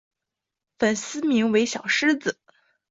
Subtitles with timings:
[0.79, 2.39] 粉丝名为小狮子。